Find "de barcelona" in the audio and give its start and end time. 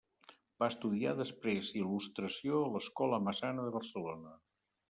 3.69-4.35